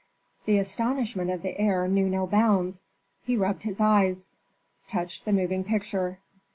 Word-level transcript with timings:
The 0.45 0.57
astonishment 0.57 1.29
of 1.29 1.43
the 1.43 1.55
heir 1.59 1.87
knew 1.87 2.09
no 2.09 2.25
bounds. 2.25 2.87
He 3.21 3.37
rubbed 3.37 3.61
his 3.65 3.79
eyes, 3.79 4.29
touched 4.87 5.25
the 5.25 5.31
moving 5.31 5.63
picture. 5.63 6.17